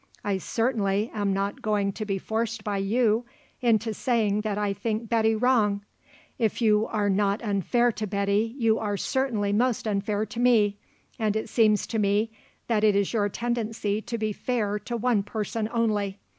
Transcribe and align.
I 0.23 0.39
certainly 0.39 1.11
am 1.13 1.31
not 1.31 1.61
going 1.61 1.91
to 1.91 2.05
be 2.05 2.17
forced 2.17 2.63
by 2.63 2.77
you 2.79 3.23
into 3.61 3.93
saying 3.93 4.41
that 4.41 4.57
I 4.57 4.73
think 4.73 5.09
Betty 5.09 5.35
wrong. 5.35 5.81
If 6.39 6.59
you 6.59 6.87
are 6.87 7.07
not 7.07 7.43
unfair 7.43 7.91
to 7.91 8.07
Betty 8.07 8.55
you 8.57 8.79
are 8.79 8.97
certainly 8.97 9.53
most 9.53 9.85
unfair 9.87 10.25
to 10.25 10.39
me 10.39 10.79
and 11.19 11.35
it 11.35 11.49
seems 11.49 11.85
to 11.85 11.99
me 11.99 12.31
that 12.65 12.83
it 12.83 12.95
is 12.95 13.13
your 13.13 13.29
tendency 13.29 14.01
to 14.01 14.17
be 14.17 14.33
fair 14.33 14.79
to 14.79 14.97
one 14.97 15.21
person 15.21 15.69
only. 15.71 16.17